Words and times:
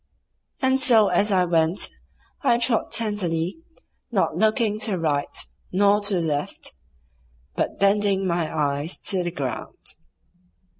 And 0.63 0.79
so 0.79 1.09
as 1.09 1.31
I 1.31 1.45
went 1.45 1.91
I 2.41 2.57
trod 2.57 2.89
tenderly, 2.89 3.59
not 4.11 4.35
looking 4.35 4.79
to 4.79 4.91
the 4.93 4.99
right 4.99 5.29
nor 5.71 6.01
to 6.01 6.15
the 6.15 6.21
left, 6.25 6.73
but 7.55 7.79
bending 7.79 8.25
my 8.25 8.51
eyes 8.51 8.97
to 9.11 9.21
the 9.23 9.29
ground. 9.29 9.97